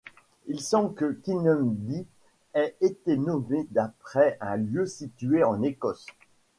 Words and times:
Il 0.47 0.59
semble 0.61 0.95
que 0.95 1.11
Kinmundy 1.11 2.07
ait 2.55 2.75
été 2.81 3.17
nommée 3.17 3.67
d’après 3.69 4.35
un 4.41 4.57
lieu 4.57 4.87
situé 4.87 5.43
en 5.43 5.61
Écosse. 5.61 6.07